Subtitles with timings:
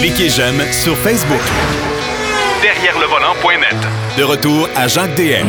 [0.00, 1.40] Cliquez j'aime sur Facebook.
[2.62, 3.76] Derrière le volant.net.
[4.18, 5.46] De retour à Jacques DM.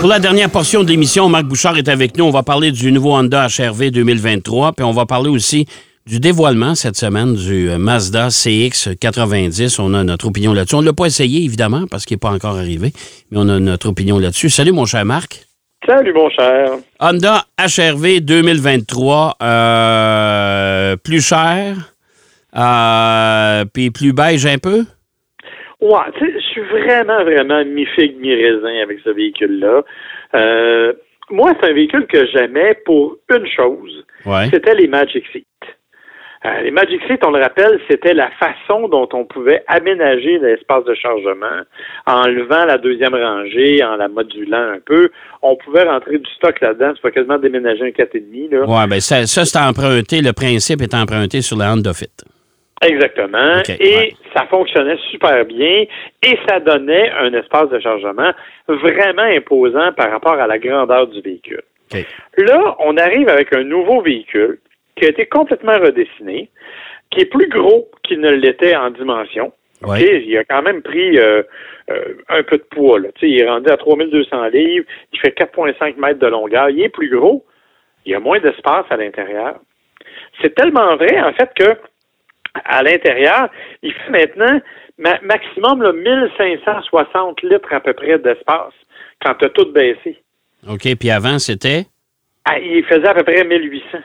[0.00, 2.24] Pour la dernière portion de l'émission, Marc Bouchard est avec nous.
[2.24, 5.66] On va parler du nouveau Honda HRV 2023, puis on va parler aussi
[6.06, 9.80] du dévoilement cette semaine du euh, Mazda CX90.
[9.80, 10.76] On a notre opinion là-dessus.
[10.76, 12.92] On ne l'a pas essayé, évidemment, parce qu'il n'est pas encore arrivé,
[13.30, 14.50] mais on a notre opinion là-dessus.
[14.50, 15.44] Salut, mon cher Marc.
[15.84, 16.70] Salut, mon cher.
[17.00, 21.95] Honda HRV 2023, euh, plus cher,
[22.56, 24.84] euh, puis plus beige un peu?
[25.80, 29.82] Ouais, tu sais, je suis vraiment, vraiment mi-figue, mi-raisin avec ce véhicule-là.
[30.34, 30.92] Euh,
[31.30, 34.04] moi, c'est un véhicule que j'aimais pour une chose.
[34.24, 34.48] Ouais.
[34.50, 35.46] C'était les Magic Seat.
[36.46, 40.84] Euh, les Magic Seat, on le rappelle, c'était la façon dont on pouvait aménager l'espace
[40.84, 41.62] de chargement
[42.06, 45.10] en levant la deuxième rangée, en la modulant un peu.
[45.42, 46.94] On pouvait rentrer du stock là-dedans.
[46.94, 48.50] Tu peux quasiment déménager un 4,5.
[48.50, 48.64] Là.
[48.64, 52.06] Ouais, ben ça, ça c'est emprunté, le principe est emprunté sur la Honda Fit.
[52.82, 53.62] Exactement.
[53.80, 54.14] Et ouais.
[54.34, 55.86] ça fonctionnait super bien
[56.22, 58.32] et ça donnait un espace de chargement
[58.68, 61.62] vraiment imposant par rapport à la grandeur du véhicule.
[62.36, 64.58] Là, on arrive avec un nouveau véhicule
[64.96, 66.50] qui a été complètement redessiné,
[67.10, 69.52] qui est plus gros qu'il ne l'était en dimension.
[69.98, 71.42] Il a quand même pris euh,
[71.90, 72.98] euh, un peu de poids.
[72.98, 73.08] Là.
[73.22, 77.10] Il est rendu à 3200 livres, il fait 4,5 mètres de longueur, il est plus
[77.10, 77.44] gros,
[78.04, 79.60] il y a moins d'espace à l'intérieur.
[80.40, 81.76] C'est tellement vrai, en fait, que
[82.64, 83.48] à l'intérieur,
[83.82, 84.60] il fait maintenant
[84.98, 88.72] ma- maximum là, 1560 litres à peu près d'espace
[89.24, 90.18] quand tu as tout baissé.
[90.68, 91.84] OK, puis avant, c'était?
[92.44, 93.98] Ah, il faisait à peu près 1800.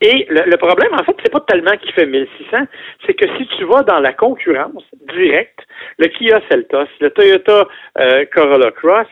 [0.00, 2.66] Et le, le problème, en fait, c'est pas tellement qu'il fait 1600,
[3.06, 5.60] c'est que si tu vas dans la concurrence directe,
[5.98, 7.66] le Kia Seltos, le Toyota
[7.98, 9.06] euh, Corolla Cross,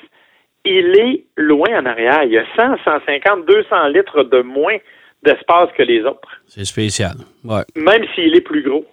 [0.65, 2.25] il est loin en arrière.
[2.25, 4.77] Il y a 100, 150, 200 litres de moins
[5.23, 7.15] d'espace que les autres, C'est spécial.
[7.45, 7.62] Ouais.
[7.77, 8.84] même s'il est plus gros.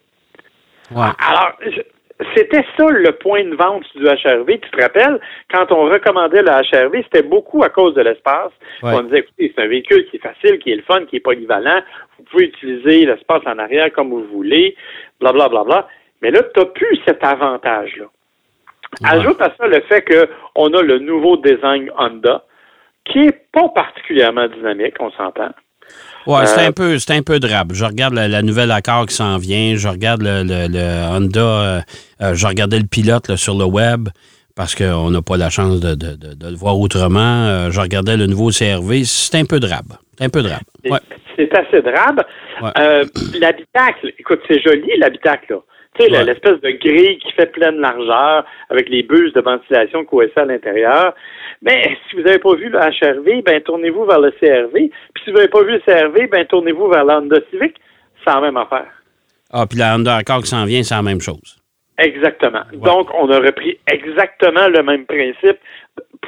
[0.92, 1.08] Ouais.
[1.20, 1.54] Alors,
[2.36, 4.60] c'était ça le point de vente du HRV.
[4.60, 5.20] Tu te rappelles,
[5.54, 8.52] quand on recommandait le HRV, c'était beaucoup à cause de l'espace.
[8.84, 8.92] Ouais.
[8.94, 11.22] On disait, écoutez, c'est un véhicule qui est facile, qui est le fun, qui est
[11.22, 11.82] polyvalent.
[12.18, 14.76] Vous pouvez utiliser l'espace en arrière comme vous voulez,
[15.20, 15.50] blablabla.
[15.50, 15.88] Bla, bla, bla.
[16.22, 18.06] Mais là, tu n'as plus cet avantage-là.
[19.02, 19.10] Ouais.
[19.20, 22.44] Ajoute à ça le fait qu'on a le nouveau design Honda,
[23.06, 25.52] qui est pas particulièrement dynamique, on s'entend.
[26.28, 27.72] Ouais, c'est Euh, un peu, c'est un peu drabe.
[27.74, 29.76] Je regarde la, la nouvelle Accord qui s'en vient.
[29.76, 31.40] Je regarde le, le- le Honda.
[31.40, 31.82] euh,
[32.22, 34.10] euh, je regardais le pilote là, sur le web
[34.56, 37.46] parce qu'on n'a pas la chance de, de- de- de le voir autrement.
[37.48, 39.04] Euh, je regardais le nouveau CRV.
[39.06, 39.94] C'est un peu drabe.
[40.18, 40.60] C'est un peu drabe.
[40.90, 41.00] Ouais.
[41.36, 42.22] C'est assez drabe.
[42.62, 42.72] Ouais.
[42.78, 43.06] Euh,
[43.40, 45.58] l'habitacle, écoute, c'est joli, l'habitacle, là.
[46.00, 46.24] Tu sais, Ouais.
[46.24, 51.14] l'espèce de grille qui fait pleine largeur avec les buses de ventilation coincées à l'intérieur.
[51.62, 54.90] Mais si vous n'avez pas vu le HRV, ben tournez-vous vers le CRV.
[55.14, 57.76] Puis si vous n'avez pas vu le CRV, ben tournez-vous vers la Honda Civic.
[58.24, 58.88] C'est la même affaire.
[59.52, 61.58] Ah, puis la Honda Accord qui s'en vient, c'est la même chose.
[61.98, 62.62] Exactement.
[62.74, 65.58] Donc, on a repris exactement le même principe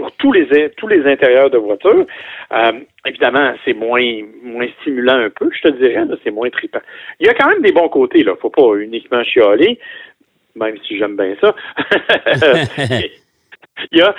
[0.02, 2.06] pour tous les tous les intérieurs de voiture.
[2.52, 2.72] Euh,
[3.06, 6.82] évidemment, c'est moins moins stimulant un peu, je te dirais, c'est moins trippant.
[7.20, 8.34] Il y a quand même des bons côtés, là.
[8.42, 9.78] Faut pas uniquement chialer,
[10.56, 11.54] même si j'aime bien ça.
[13.92, 14.14] Il y a,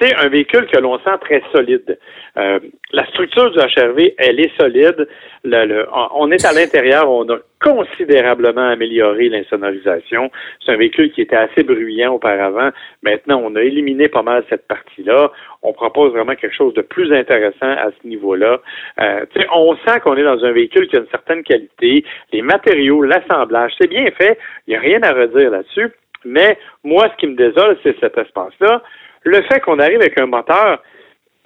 [0.00, 1.98] c'est un véhicule que l'on sent très solide.
[2.36, 2.60] Euh,
[2.92, 5.08] la structure du HRV, elle est solide.
[5.42, 10.30] Le- le- on- est à l'intérieur, on a considérablement amélioré l'insonorisation.
[10.64, 12.70] C'est un véhicule qui était assez bruyant auparavant.
[13.02, 15.30] Maintenant, on a éliminé pas mal cette partie-là.
[15.62, 18.60] On propose vraiment quelque chose de plus intéressant à ce niveau-là.
[19.00, 19.24] Euh,
[19.54, 22.04] on sent qu'on est dans un véhicule qui a une certaine qualité.
[22.32, 24.38] Les matériaux, l'assemblage, c'est bien fait.
[24.66, 25.90] Il n'y a rien à redire là-dessus.
[26.24, 28.82] Mais moi, ce qui me désole, c'est cet espace-là.
[29.24, 30.82] Le fait qu'on arrive avec un moteur,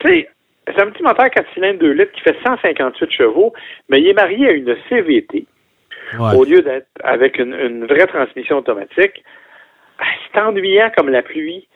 [0.00, 0.28] tu sais,
[0.66, 3.52] c'est un petit moteur 4 cylindres 2 litres qui fait 158 chevaux,
[3.88, 5.46] mais il est marié à une CVT
[6.18, 6.34] Ouais.
[6.34, 9.22] au lieu d'être avec une, une vraie transmission automatique.
[9.98, 11.68] Ah, C'est ennuyant comme la pluie.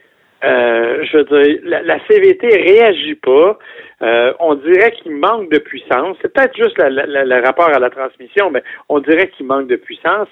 [0.42, 3.58] Euh, je veux dire, la, la CVT réagit pas.
[4.00, 6.16] Euh, on dirait qu'il manque de puissance.
[6.22, 10.28] C'est peut-être juste le rapport à la transmission, mais on dirait qu'il manque de puissance.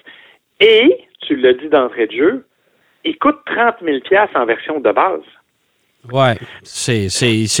[0.59, 2.45] Et, tu l'as dit d'entrée de jeu,
[3.05, 3.97] il coûte 30 000
[4.35, 5.21] en version de base.
[6.63, 7.07] C'est-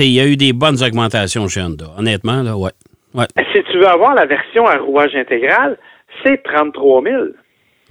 [0.07, 1.85] il y a eu des bonnes augmentations chez Honda.
[1.97, 2.71] Honnêtement, là, ouais.
[3.13, 3.25] Ouais.
[3.53, 5.77] Si tu veux avoir la version à rouage intégral,
[6.23, 7.23] c'est 33 000.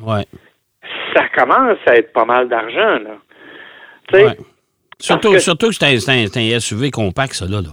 [0.01, 0.25] Ouais.
[1.15, 3.17] Ça commence à être pas mal d'argent, là.
[4.13, 4.37] Ouais.
[4.99, 7.61] Surtout, que- surtout que c'est un, c'est un- c'est un SUV compact, ça, là.
[7.61, 7.71] là.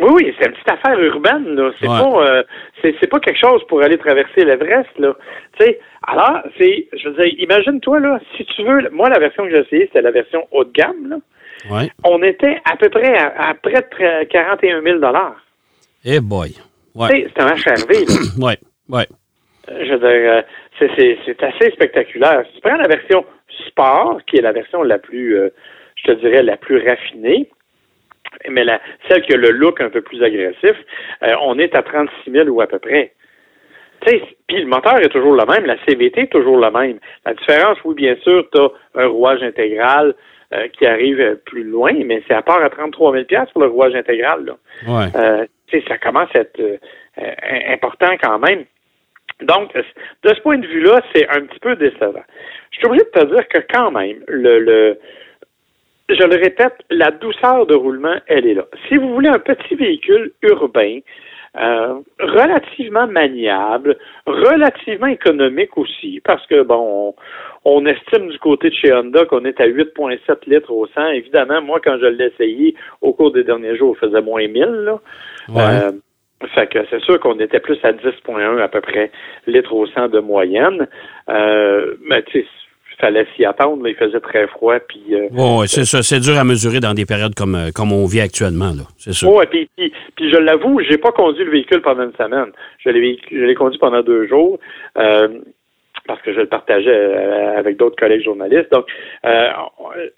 [0.00, 1.70] Oui, oui, c'est une petite affaire urbaine, là.
[1.80, 1.98] C'est Ouais.
[1.98, 2.42] pas euh,
[2.82, 5.14] c'est, c'est pas quelque chose pour aller traverser l'Everest, là.
[5.58, 9.44] Tu sais, alors, c'est, je veux dire, imagine-toi, là, si tu veux, moi, la version
[9.44, 11.16] que j'ai essayée, c'était la version haut de gamme, là.
[11.70, 11.90] Ouais.
[12.04, 14.98] On était à peu près à, à près de tre- 41 000
[16.04, 16.50] Eh boy.
[16.52, 16.60] Tu
[16.94, 17.08] Ouais.
[17.08, 18.14] sais, c'est un HRV, là.
[18.46, 18.58] Ouais.
[18.88, 19.06] Ouais.
[19.68, 20.42] Je veux dire, euh,
[20.78, 22.44] c'est assez spectaculaire.
[22.48, 23.24] Si tu prends la version
[23.68, 25.48] sport, qui est la version la plus, euh,
[25.96, 27.48] je te dirais, la plus raffinée,
[28.48, 30.76] mais la, celle qui a le look un peu plus agressif,
[31.22, 33.12] euh, on est à 36 000 ou à peu près.
[34.00, 36.98] Puis le moteur est toujours le même, la CVT est toujours la même.
[37.24, 40.14] La différence, oui, bien sûr, tu as un rouage intégral
[40.54, 43.94] euh, qui arrive plus loin, mais c'est à part à 33 000 pour le rouage
[43.94, 44.44] intégral.
[44.44, 44.56] Là.
[44.86, 45.06] Ouais.
[45.16, 45.46] Euh,
[45.88, 46.76] ça commence à être euh,
[47.68, 48.64] important quand même.
[49.42, 52.22] Donc, de ce point de vue-là, c'est un petit peu décevant.
[52.70, 54.98] Je suis obligé de te dire que quand même, le, le
[56.08, 58.64] je le répète, la douceur de roulement, elle est là.
[58.88, 61.00] Si vous voulez un petit véhicule urbain,
[61.58, 67.14] euh, relativement maniable, relativement économique aussi, parce que bon,
[67.64, 71.08] on, estime du côté de chez Honda qu'on est à 8,7 litres au 100.
[71.08, 74.64] Évidemment, moi, quand je l'ai essayé au cours des derniers jours, on faisait moins 1000.
[74.64, 75.00] Là.
[75.56, 75.92] Euh,
[76.54, 79.10] fait que c'est sûr qu'on était plus à 10,1 à peu près
[79.46, 80.86] litres au 100 de moyenne.
[81.30, 82.46] Euh, mais tu sais,
[82.98, 83.86] fallait s'y attendre.
[83.86, 84.78] il faisait très froid.
[84.80, 86.02] Puis, euh, c'est ça.
[86.02, 88.72] C'est dur à mesurer dans des périodes comme, euh, comme on vit actuellement.
[88.76, 88.84] Là.
[88.96, 89.32] C'est sûr.
[89.32, 92.52] Oui, puis, puis, je l'avoue, j'ai pas conduit le véhicule pendant une semaine.
[92.78, 94.58] Je l'ai, je l'ai conduit pendant deux jours.
[94.98, 95.28] Euh,
[96.06, 98.70] parce que je le partageais euh, avec d'autres collègues journalistes.
[98.70, 98.86] Donc,
[99.24, 99.48] euh,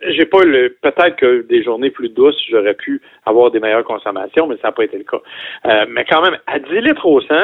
[0.08, 4.46] j'ai pas le peut-être que des journées plus douces, j'aurais pu avoir des meilleures consommations,
[4.46, 5.86] mais ça n'a pas été le cas.
[5.88, 7.34] mais quand même, à 10 litres au 100,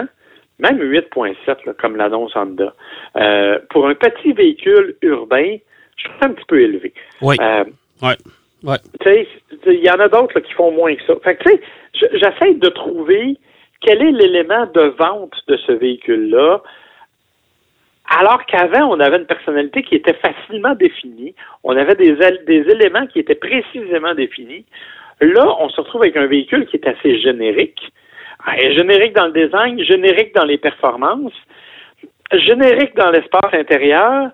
[0.59, 2.73] même 8.7, comme l'annonce Honda.
[3.17, 5.57] Euh, pour un petit véhicule urbain,
[5.97, 6.93] je trouve ça un petit peu élevé.
[7.23, 7.37] Oui.
[7.41, 7.65] Euh,
[9.67, 11.15] Il y en a d'autres qui font moins que ça.
[11.23, 11.61] Fait tu sais,
[12.13, 13.37] j'essaie de trouver
[13.81, 16.63] quel est l'élément de vente de ce véhicule-là.
[18.09, 21.35] Alors qu'avant, on avait une personnalité qui était facilement définie.
[21.63, 22.15] On avait des,
[22.47, 24.65] des éléments qui étaient précisément définis.
[25.21, 27.93] Là, on se retrouve avec un véhicule qui est assez générique
[28.47, 31.33] générique dans le design, générique dans les performances,
[32.33, 34.31] générique dans l'espace intérieur.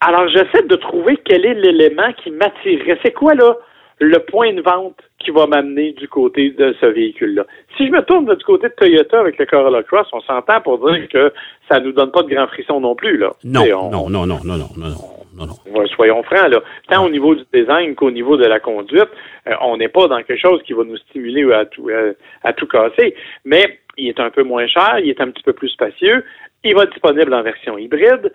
[0.00, 2.98] Alors, j'essaie de trouver quel est l'élément qui m'attirerait.
[3.02, 3.54] C'est quoi, là,
[4.00, 5.00] le point de vente?
[5.24, 7.44] Qui va m'amener du côté de ce véhicule-là?
[7.76, 10.78] Si je me tourne du côté de Toyota avec le Corolla Cross, on s'entend pour
[10.90, 11.32] dire que
[11.68, 13.32] ça nous donne pas de grands frissons non plus, là.
[13.44, 15.86] Non, non, non, non, non, non, non non, non.
[15.88, 16.60] soyons francs, là.
[16.88, 19.08] Tant au niveau du design qu'au niveau de la conduite,
[19.48, 22.12] euh, on n'est pas dans quelque chose qui va nous stimuler à tout, euh,
[22.42, 23.14] à tout casser.
[23.44, 26.24] Mais il est un peu moins cher, il est un petit peu plus spacieux,
[26.62, 28.32] il va être disponible en version hybride.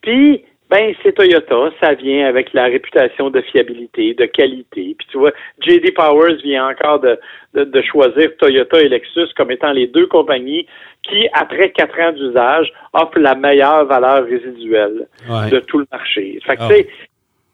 [0.00, 4.94] Puis, ben, c'est Toyota, ça vient avec la réputation de fiabilité, de qualité.
[4.98, 7.18] Puis tu vois, JD Powers vient encore de,
[7.54, 10.66] de, choisir Toyota et Lexus comme étant les deux compagnies
[11.02, 15.06] qui, après quatre ans d'usage, offrent la meilleure valeur résiduelle
[15.50, 16.38] de tout le marché.
[16.44, 16.68] Fait que ah.
[16.68, 16.88] tu sais,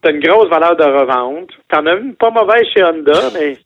[0.01, 1.49] t'as une grosse valeur de revente.
[1.69, 3.57] T'en as une pas mauvaise chez Honda, mais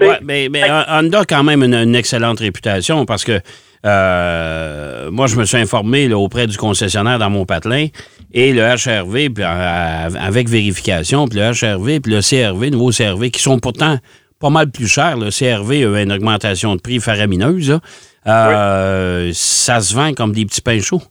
[0.00, 3.40] Ouais, mais, mais Honda a quand même une, excellente réputation parce que
[3.84, 7.86] euh, moi, je me suis informé auprès du concessionnaire dans mon patelin
[8.32, 13.40] et le HRV, puis, avec vérification, puis le HRV, puis le CRV, nouveau CRV, qui
[13.40, 13.96] sont pourtant
[14.40, 15.16] pas mal plus chers.
[15.16, 17.78] Le CRV a une augmentation de prix faramineuse.
[18.26, 21.02] Euh, ça se vend comme des petits pains chauds.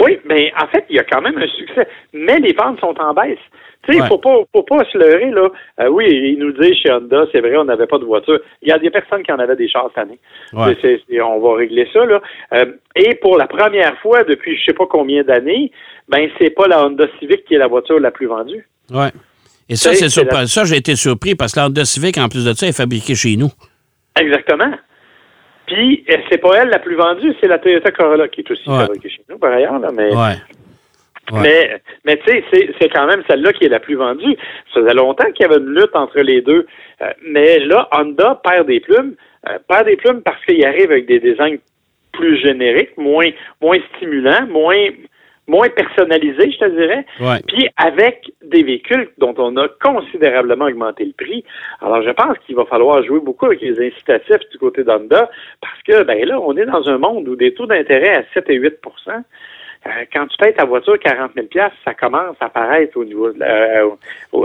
[0.00, 1.86] Oui, mais en fait, il y a quand même un succès.
[2.12, 3.38] Mais les ventes sont en baisse.
[3.82, 5.48] Tu sais, il faut pas, faut pas se leurrer, là.
[5.80, 8.38] Euh, oui, il nous dit chez Honda, c'est vrai, on n'avait pas de voiture.
[8.62, 10.18] Il y a des personnes qui en avaient des chars cette année.
[11.20, 12.22] on va régler ça, là.
[12.54, 15.72] Euh, et pour la première fois depuis je sais pas combien d'années,
[16.08, 18.68] ben, c'est pas la Honda Civic qui est la voiture la plus vendue.
[18.90, 19.10] Ouais.
[19.68, 22.52] Et ça, c'est Ça, j'ai été surpris parce que la Honda Civic, en plus de
[22.52, 23.50] ça, est fabriquée chez nous.
[24.20, 24.72] Exactement.
[25.66, 28.64] Puis, euh, c'est pas elle la plus vendue, c'est la Toyota Corolla qui est aussi
[28.64, 30.10] fabriquée chez nous, par ailleurs, là, mais.
[31.30, 31.40] Ouais.
[31.42, 34.36] Mais, mais tu sais, c'est quand même celle-là qui est la plus vendue.
[34.74, 36.66] Ça faisait longtemps qu'il y avait une lutte entre les deux.
[37.00, 39.14] Euh, mais là, Honda perd des plumes.
[39.48, 41.58] Euh, perd des plumes parce qu'il arrive avec des designs
[42.12, 44.88] plus génériques, moins, moins stimulants, moins,
[45.48, 47.06] moins personnalisés, je te dirais.
[47.48, 51.44] Puis avec des véhicules dont on a considérablement augmenté le prix.
[51.80, 55.82] Alors, je pense qu'il va falloir jouer beaucoup avec les incitatifs du côté d'Honda parce
[55.86, 58.56] que, ben là, on est dans un monde où des taux d'intérêt à 7 et
[58.56, 58.74] 8
[59.84, 61.48] euh, quand tu payes ta voiture 40 000
[61.84, 63.88] ça commence à apparaître au niveau euh,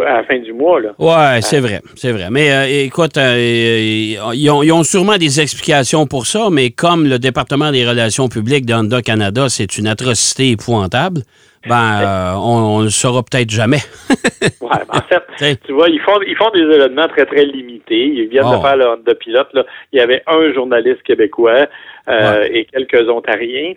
[0.03, 0.81] à la fin du mois.
[0.81, 0.95] Là.
[0.97, 2.29] Ouais, c'est vrai, c'est vrai.
[2.31, 7.87] Mais euh, écoute, ils, ont, sûrement des explications pour ça, mais comme le département des
[7.87, 11.21] relations publiques d'Honda Canada, c'est une atrocité épouvantable.
[11.67, 13.81] Ben, on ne le saura peut-être jamais.
[14.61, 18.05] ouais, en fait, tu vois, ils font, ils font des événements très, très limités.
[18.07, 18.61] Ils viennent de oh.
[18.61, 19.49] faire le Honda Pilote.
[19.53, 19.65] Là.
[19.91, 21.67] Il y avait un journaliste québécois
[22.07, 23.73] et quelques Ontariens.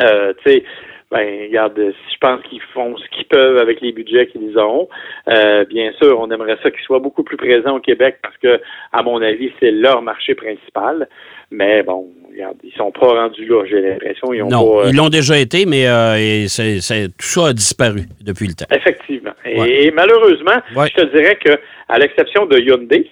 [0.00, 0.64] Euh, tu sais,
[1.10, 4.88] ben, regarde, je pense qu'ils font ce qu'ils peuvent avec les budgets qu'ils ont.
[5.28, 8.60] Euh, bien sûr, on aimerait ça qu'ils soient beaucoup plus présents au Québec parce que,
[8.92, 11.08] à mon avis, c'est leur marché principal.
[11.50, 14.32] Mais bon, regarde, ils sont pas rendus là, j'ai l'impression.
[14.32, 17.26] Ils ont Non, pas, euh, ils l'ont déjà été, mais euh, et c'est- c'est- tout
[17.26, 18.72] ça a disparu depuis le temps.
[18.72, 19.32] Effectivement.
[19.44, 20.86] Et, malheureusement, Ouais.
[20.96, 23.10] je te dirais que, à l'exception de Hyundai,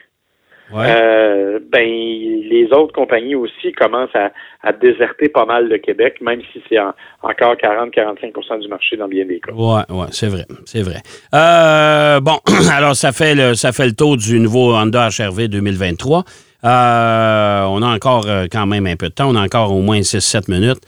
[0.73, 0.85] Ouais.
[0.89, 4.33] euh, ben les autres compagnies aussi commencent à,
[4.63, 9.09] à déserter pas mal le Québec, même si c'est en- encore 40-45 du marché dans
[9.09, 9.53] bien des cas.
[9.53, 11.01] Ouais, ouais, c'est vrai, c'est vrai.
[11.35, 12.39] Euh, bon,
[12.73, 16.25] alors ça fait le ça fait le tour du nouveau Honda HRV 2023.
[16.65, 20.01] Euh, on a encore quand même un peu de temps, on a encore au moins
[20.01, 20.81] 6-7 minutes.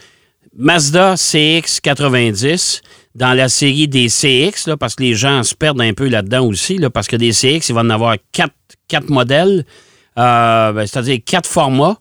[0.57, 2.81] Mazda CX90
[3.15, 6.79] dans la série des CX, parce que les gens se perdent un peu là-dedans aussi,
[6.93, 8.53] parce que des CX, il va en avoir quatre,
[8.87, 9.65] quatre modèles,
[10.17, 11.97] euh, ben, c'est-à-dire quatre formats.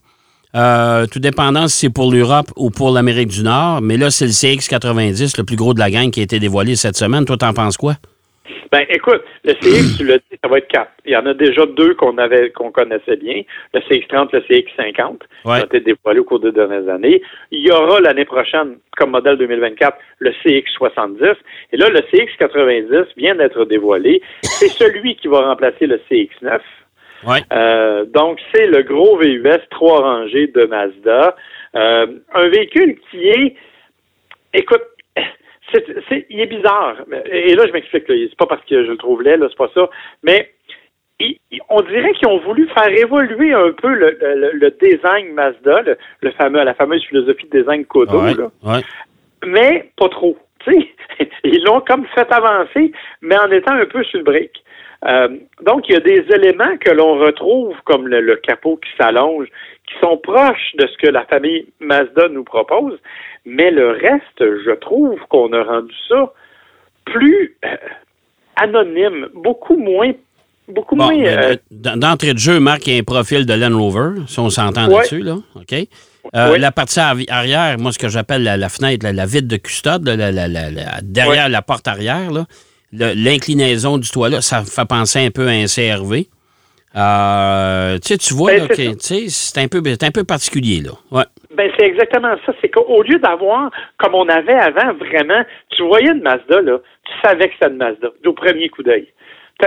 [0.57, 3.83] Euh, tout dépendant si c'est pour l'Europe ou pour l'Amérique du Nord.
[3.83, 6.75] Mais là, c'est le CX90, le plus gros de la gang, qui a été dévoilé
[6.75, 7.25] cette semaine.
[7.25, 7.97] Toi, t'en penses quoi?
[8.72, 10.92] Ben, écoute, le CX, tu l'as dit, ça va être quatre.
[11.04, 13.42] Il y en a déjà deux qu'on avait, qu'on connaissait bien.
[13.74, 15.56] Le CX30, le CX50, Ouais.
[15.56, 17.20] qui ont été dévoilés au cours des dernières années.
[17.50, 21.34] Il y aura l'année prochaine, comme modèle 2024, le CX70.
[21.72, 24.22] Et là, le CX90 vient d'être dévoilé.
[24.42, 26.60] C'est celui qui va remplacer le CX9.
[27.26, 27.40] Ouais.
[27.52, 31.36] Euh, donc, c'est le gros VUS trois rangées de Mazda.
[31.74, 33.56] Euh, un véhicule qui est,
[34.54, 34.82] écoute,
[35.72, 36.96] c'est, c'est- il est bizarre.
[37.30, 38.08] Et là, je m'explique.
[38.08, 38.14] là.
[38.28, 39.88] C'est pas parce que je le trouve laid, là, c'est pas ça.
[40.22, 40.50] Mais
[41.18, 45.32] il- il- on dirait qu'ils ont voulu faire évoluer un peu le, le- le design
[45.32, 48.20] Mazda, le, le fameux, la fameuse philosophie de design Kodo.
[48.22, 48.34] Ouais.
[48.34, 48.80] là Ouais.
[49.46, 50.36] mais pas trop.
[51.44, 54.50] Ils l'ont comme fait avancer, mais en étant un peu sur le break.
[55.06, 55.28] Euh,
[55.62, 59.46] donc, il y a des éléments que l'on retrouve, comme le, le capot qui s'allonge,
[59.88, 62.98] qui sont proches de ce que la famille Mazda nous propose,
[63.47, 66.32] mais le reste, je trouve qu'on a rendu ça
[67.04, 67.68] plus euh,
[68.56, 70.12] anonyme, beaucoup moins,
[70.68, 71.25] beaucoup Bon, moins.
[71.25, 74.38] euh, euh, d'entrée de jeu, Marc, il y a un profil de Land Rover, si
[74.38, 74.97] on s'entend Ouais.
[74.97, 75.37] là-dessus, là.
[75.56, 75.73] OK?
[76.35, 76.59] Euh, Ouais.
[76.59, 79.56] La partie arri- arrière, moi, ce que j'appelle la, la fenêtre, la, la vitre de
[79.56, 82.30] custode, la- la- derrière la porte arrière,
[82.92, 86.28] l'inclinaison du toit, là, ça fait penser un peu à un CRV.
[86.97, 88.68] Euh, tu vois, Ben,
[89.28, 90.90] c'est un, peu- c'est un peu particulier, là.
[91.11, 91.25] Ouais.
[91.54, 92.52] Ben, c'est exactement ça.
[92.61, 97.12] C'est qu'au lieu d'avoir, comme on avait avant, vraiment, tu voyais une Mazda, là, tu
[97.25, 99.09] savais que c'était une Mazda, au premier coup d'œil.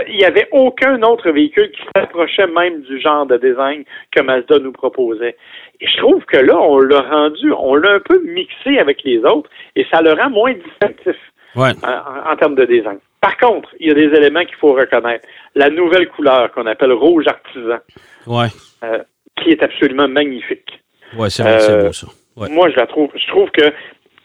[0.07, 4.57] Il n'y avait aucun autre véhicule qui s'approchait même du genre de design que Mazda
[4.59, 5.35] nous proposait.
[5.81, 9.19] Et je trouve que là, on l'a rendu, on l'a un peu mixé avec les
[9.19, 11.15] autres et ça le rend moins distinctif
[11.55, 11.69] Ouais.
[11.83, 12.97] en, en- en termes de design.
[13.21, 15.27] Par contre, il y a des éléments qu'il faut reconnaître.
[15.53, 17.77] La nouvelle couleur qu'on appelle rouge artisan,
[18.25, 18.47] Ouais.
[18.83, 19.03] euh,
[19.39, 20.81] qui est absolument magnifique.
[21.17, 22.07] Ouais, c'est Euh, beau, ça.
[22.37, 22.49] Ouais.
[22.49, 23.09] Moi, je la trouve.
[23.15, 23.71] Je trouve que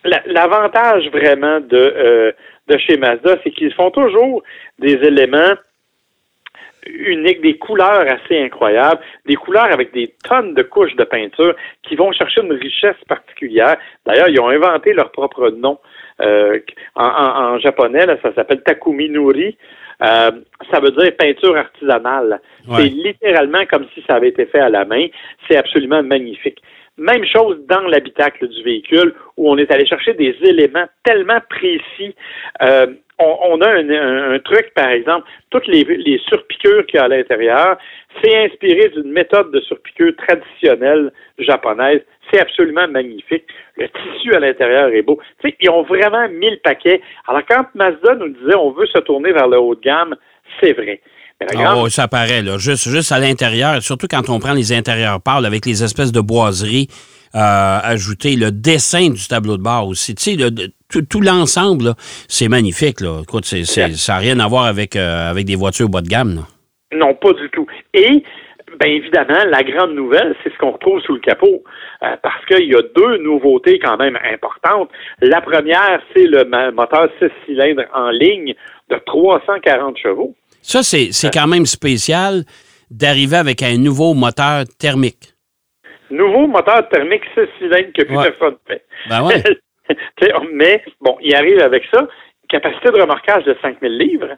[0.05, 2.33] la- l'avantage vraiment de euh,
[2.69, 4.43] de chez Mazda, c'est qu'ils font toujours
[4.79, 5.55] des éléments
[6.87, 11.97] uniques, des couleurs assez incroyables, des couleurs avec des tonnes de couches de peinture qui
[11.97, 13.77] vont chercher une richesse particulière.
[14.07, 15.79] D'ailleurs, ils ont inventé leur propre nom.
[16.21, 16.59] Euh,
[16.95, 19.57] en, en- en japonais, là, ça s'appelle Takumi Nuri.
[20.03, 20.31] Euh,
[20.71, 22.41] ça veut dire peinture artisanale.
[22.69, 22.77] Ouais.
[22.79, 25.07] C'est littéralement comme si ça avait été fait à la main.
[25.49, 26.63] C'est absolument magnifique.
[26.99, 32.15] Même chose dans l'habitacle du véhicule où on est allé chercher des éléments tellement précis.
[32.61, 32.87] Euh,
[33.21, 37.77] on, a un, truc, par exemple, toutes les, les surpiqûres qu'il y a à l'intérieur,
[38.23, 42.01] c'est inspiré d'une méthode de surpiqûre traditionnelle japonaise.
[42.31, 43.45] C'est absolument magnifique.
[43.77, 45.19] Le tissu à l'intérieur est beau.
[45.61, 47.01] Ils ont vraiment mis le paquet.
[47.27, 50.15] Alors, quand Mazda nous disait on veut se tourner vers le haut de gamme,
[50.61, 51.01] c'est vrai.
[51.85, 52.59] Ouais, ça paraît, là.
[52.59, 56.21] Juste, juste à l'intérieur, surtout quand on prend les intérieurs pâles avec les espèces de
[56.21, 56.89] boiseries
[57.35, 60.15] euh, ajoutées, le dessin du tableau de bord aussi.
[60.15, 60.51] Tu sais, le-
[60.91, 61.95] tout, tout l'ensemble, là,
[62.27, 63.21] c'est magnifique, là.
[63.23, 66.43] Écoute, ça n'a rien à voir avec, euh, avec des voitures bas de gamme, là.
[66.93, 67.67] Non, pas du tout.
[67.93, 68.23] Et,
[68.81, 71.63] bien évidemment, la grande nouvelle, c'est ce qu'on retrouve sous le capot.
[72.03, 74.89] Euh, parce qu'il y a deux nouveautés quand même importantes.
[75.21, 78.55] La première, c'est le moteur 6 cylindres en ligne
[78.91, 80.35] de 340 chevaux.
[80.63, 82.45] Ça, c'est, quand même spécial
[82.91, 85.35] d'arriver avec un nouveau moteur thermique.
[86.11, 88.31] Nouveau moteur thermique 6 cylindres que plus Ouais.
[88.31, 88.85] personne fait.
[89.09, 89.43] Ben ouais.
[90.53, 92.07] Mais, bon, il arrive avec ça.
[92.49, 94.37] Capacité de remorquage de 5000 livres.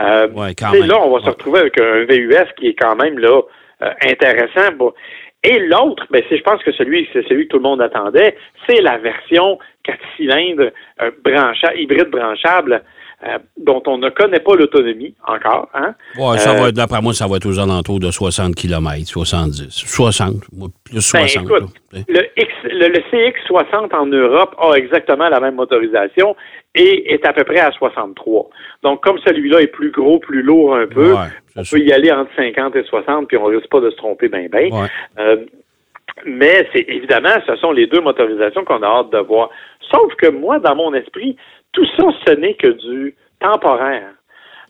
[0.00, 0.86] Euh, Ouais, quand même.
[0.86, 3.40] Là, on va se retrouver avec un VUS qui est quand même là
[3.82, 4.72] euh, intéressant.
[4.76, 4.92] Bon.
[5.42, 8.34] Et l'autre, ben, je pense que celui, c'est celui que tout le monde attendait,
[8.66, 10.70] c'est la version 4 cylindres
[11.02, 12.82] euh, brancha- hybride branchable
[13.26, 15.68] euh, dont on ne connaît pas l'autonomie encore.
[15.74, 15.94] Hein?
[16.18, 19.06] Ouais, ça Euh, va être, d'après moi, ça va être aux alentours de 60 km,
[19.06, 19.68] 70.
[19.70, 21.44] 60, moi, plus Ben, 60.
[21.44, 21.62] écoute,
[21.92, 22.00] là.
[22.08, 26.36] le, X, le, le CX60 en Europe a exactement la même motorisation
[26.74, 28.50] et est à peu près à 63.
[28.82, 32.10] Donc, comme celui-là est plus gros, plus lourd un peu, Ouais, on peut y aller
[32.12, 34.48] entre 50 et 60, puis on risque pas de se tromper bien.
[34.50, 34.88] Ouais.
[35.18, 35.36] Euh,
[36.26, 39.50] Mais c'est évidemment, ce sont les deux motorisations qu'on a hâte de voir.
[39.90, 41.36] Sauf que moi, dans mon esprit,
[41.74, 44.10] tout ça, ce n'est que du temporaire.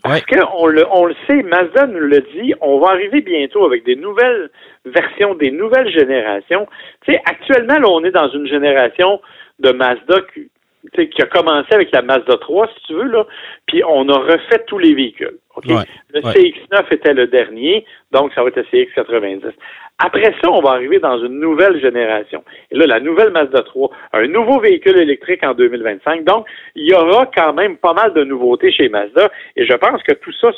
[0.02, 3.84] Parce qu'on le, on le sait, Mazda nous le dit, on va arriver bientôt avec
[3.84, 4.50] des nouvelles
[4.84, 6.66] versions, des nouvelles générations.
[7.06, 9.18] Tu sais, actuellement, là, on est dans une génération
[9.60, 10.50] de Mazda qui,
[10.92, 13.26] qui a commencé avec la Mazda 3, si tu veux, là,
[13.66, 15.38] puis on a refait tous les véhicules.
[15.64, 19.52] le CX9 était le dernier, donc ça va être le CX90.
[19.98, 22.42] Après ça, on va arriver dans une nouvelle génération.
[22.72, 26.24] Et là, la nouvelle Mazda 3, un nouveau véhicule électrique en 2025.
[26.24, 29.30] Donc, il y aura quand même pas mal de nouveautés chez Mazda.
[29.54, 30.50] Et je pense que tout ça,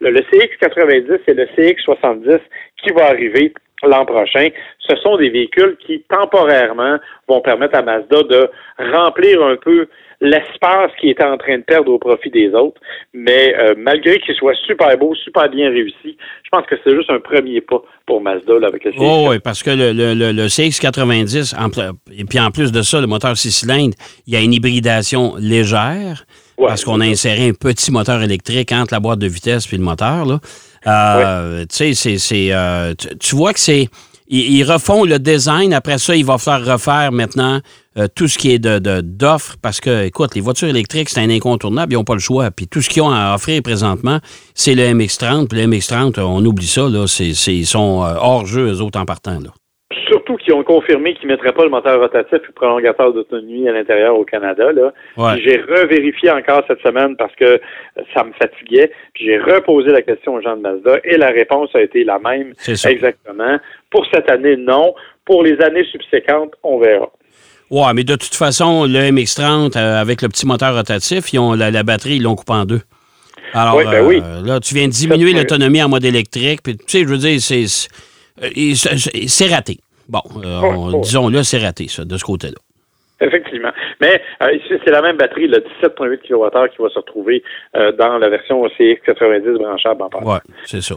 [0.00, 2.40] le, le CX90 et le CX70
[2.82, 3.54] qui va arriver
[3.88, 9.56] l'an prochain, ce sont des véhicules qui temporairement vont permettre à Mazda de remplir un
[9.56, 9.86] peu
[10.20, 12.80] l'espace qui était en train de perdre au profit des autres.
[13.14, 17.10] Mais euh, malgré qu'il soit super beau, super bien réussi, je pense que c'est juste
[17.10, 18.98] un premier pas pour Mazda avec le CX.
[19.00, 21.54] Oh, oui, parce que le, le, CX90,
[22.18, 23.94] et puis en plus de ça, le moteur 6 cylindres,
[24.26, 26.24] il y a une hybridation légère.
[26.58, 29.82] parce qu'on a inséré un petit moteur électrique entre la boîte de vitesse et le
[29.82, 30.26] moteur.
[30.26, 30.38] Là.
[30.86, 33.88] Euh, tu sais, c'est, euh, tu vois que c'est
[34.32, 35.74] ils, refont le design.
[35.74, 37.60] Après ça, il va falloir refaire maintenant
[37.98, 41.30] euh, tout ce qui est de, d'offres parce que, écoute, les voitures électriques, c'est un
[41.30, 41.92] incontournable.
[41.92, 42.50] Ils n'ont pas le choix.
[42.52, 44.20] Puis tout ce qu'ils ont à offrir présentement,
[44.54, 45.48] c'est le MX-30.
[45.48, 46.88] Puis le MX-30, on oublie ça.
[46.88, 49.40] Là, c'est, ils sont hors jeu, eux autres, en partant.
[49.40, 49.50] Là
[50.08, 53.68] surtout qu'ils ont confirmé qu'ils ne mettraient pas le moteur rotatif et le prolongateur d'autonomie
[53.68, 54.72] à l'intérieur au Canada.
[54.72, 54.92] Là.
[55.36, 57.60] J'ai revérifié encore cette semaine parce que
[58.14, 58.90] ça me fatiguait.
[59.14, 62.18] Puis j'ai reposé la question aux gens de Mazda et la réponse a été la
[62.18, 62.52] même.
[62.68, 63.58] Exactement.
[63.90, 64.94] Pour cette année, non.
[65.24, 67.10] Pour les années subséquentes, on verra.
[67.70, 71.54] Ouais, mais de toute façon, le MX-30 euh, avec le petit moteur rotatif, ils ont
[71.54, 72.80] la, batterie, ils l'ont coupé en deux.
[73.54, 74.22] Alors, oui, ben oui.
[74.24, 76.60] Euh, là, tu viens de diminuer l'autonomie en mode électrique.
[76.62, 77.66] Puis, tu sais, je veux dire, c'est,
[79.28, 79.78] c'est raté.
[80.08, 82.58] Bon, euh, disons-le, c'est raté, ça, de ce côté-là.
[83.22, 83.70] Effectivement.
[84.00, 87.42] Mais euh, c'est la même batterie, le 17.8 kWh qui va se retrouver
[87.76, 90.32] euh, dans la version CX90 branchable en passant.
[90.32, 90.94] Oui, c'est ça.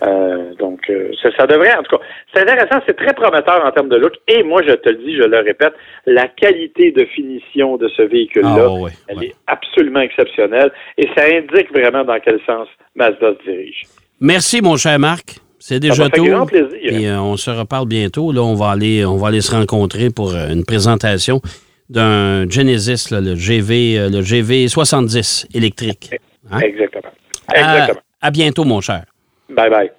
[0.58, 0.90] donc,
[1.22, 2.04] ça, devrait, en tout cas,
[2.34, 4.14] c'est intéressant, c'est très prometteur en termes de look.
[4.30, 5.74] Et moi, je te le dis, je le répète,
[6.06, 10.72] la qualité de finition de ce véhicule-là, ah, elle est absolument exceptionnelle.
[10.98, 13.84] Et ça indique vraiment dans quel sens Mazda se dirige.
[14.22, 15.44] Merci, mon cher Marc.
[15.66, 16.26] C'est déjà tout.
[16.82, 18.34] Et euh, on se reparle bientôt.
[18.34, 21.42] Là, on va aller, on va aller se rencontrer pour euh, une présentation
[21.90, 26.16] d'un Genesis, le GV, euh, le GV 70 électrique.
[26.52, 26.60] Hein?
[26.60, 27.14] Exactement.
[27.56, 28.02] Exactement.
[28.20, 29.06] à bientôt, mon cher.
[29.50, 29.92] Bye bye.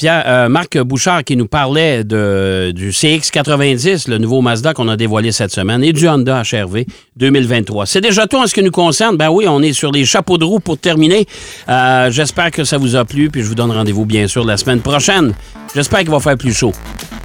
[0.00, 5.30] Pierre, euh, Marc Bouchard qui nous parlait du CX90, le nouveau Mazda qu'on a dévoilé
[5.30, 6.84] cette semaine, et du Honda HRV
[7.16, 7.84] 2023.
[7.84, 9.18] C'est déjà tout en ce qui nous concerne.
[9.18, 11.26] Ben oui, on est sur les chapeaux de roue pour terminer.
[11.68, 14.56] Euh, j'espère que ça vous a plu, puis je vous donne rendez-vous bien sûr la
[14.56, 15.34] semaine prochaine.
[15.74, 16.72] J'espère qu'il va faire plus chaud.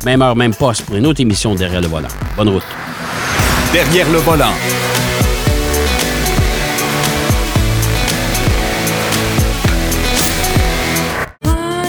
[0.03, 2.09] Même heure, même poste pour une autre émission Derrière le volant.
[2.35, 2.63] Bonne route.
[3.71, 4.51] Derrière le volant.